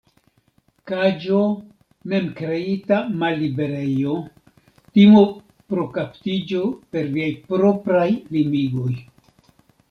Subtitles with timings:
[0.91, 1.41] Kaĝo:
[2.13, 4.15] Mem-kreita malliberejo;
[4.99, 5.21] timo
[5.75, 6.63] pro kaptiĝo
[6.97, 8.09] per viaj propraj
[8.39, 8.91] limigoj.